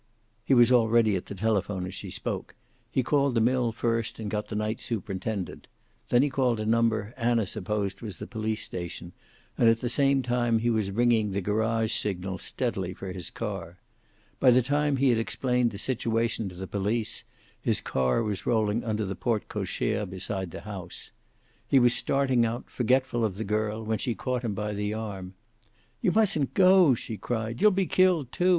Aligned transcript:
He 0.43 0.55
was 0.55 0.71
already 0.71 1.15
at 1.15 1.27
the 1.27 1.35
telephone 1.35 1.85
as 1.85 1.93
she 1.93 2.09
spoke. 2.09 2.55
He 2.89 3.03
called 3.03 3.35
the 3.35 3.39
mill 3.39 3.71
first, 3.71 4.17
and 4.17 4.31
got 4.31 4.47
the 4.47 4.55
night 4.55 4.81
superintendent. 4.81 5.67
Then 6.09 6.23
he 6.23 6.29
called 6.31 6.59
a 6.59 6.65
number 6.65 7.13
Anna 7.17 7.45
supposed 7.45 8.01
was 8.01 8.17
the 8.17 8.25
police 8.25 8.63
station, 8.63 9.11
and 9.59 9.69
at 9.69 9.77
the 9.77 9.89
same 9.89 10.23
time 10.23 10.57
he 10.57 10.71
was 10.71 10.89
ringing 10.89 11.33
the 11.33 11.39
garage 11.41 11.93
signal 11.93 12.39
steadily 12.39 12.95
for 12.95 13.11
his 13.11 13.29
car. 13.29 13.77
By 14.39 14.49
the 14.49 14.63
time 14.63 14.97
he 14.97 15.09
had 15.09 15.19
explained 15.19 15.69
the 15.69 15.77
situation 15.77 16.49
to 16.49 16.55
the 16.55 16.65
police, 16.65 17.23
his 17.61 17.79
car 17.79 18.23
was 18.23 18.47
rolling 18.47 18.83
under 18.83 19.05
the 19.05 19.13
porte 19.15 19.47
cochere 19.49 20.07
beside 20.07 20.49
the 20.49 20.61
house. 20.61 21.11
He 21.67 21.77
was 21.77 21.93
starting 21.93 22.43
out, 22.43 22.71
forgetful 22.71 23.23
of 23.23 23.35
the 23.35 23.43
girl, 23.43 23.85
when 23.85 23.99
she 23.99 24.15
caught 24.15 24.41
him 24.41 24.55
by 24.55 24.73
the 24.73 24.95
arm. 24.95 25.35
"You 26.01 26.11
mustn't 26.11 26.55
go!" 26.55 26.95
she 26.95 27.17
cried. 27.17 27.61
"You'll 27.61 27.69
be 27.69 27.85
killed, 27.85 28.31
too. 28.31 28.49